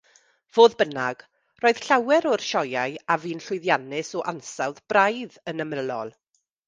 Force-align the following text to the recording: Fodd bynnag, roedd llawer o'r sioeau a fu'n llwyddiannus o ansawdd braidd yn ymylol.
Fodd 0.57 0.75
bynnag, 0.77 1.19
roedd 1.65 1.81
llawer 1.87 2.27
o'r 2.31 2.45
sioeau 2.45 2.95
a 3.17 3.17
fu'n 3.25 3.45
llwyddiannus 3.49 4.09
o 4.21 4.25
ansawdd 4.33 4.81
braidd 4.95 5.39
yn 5.53 5.67
ymylol. 5.67 6.15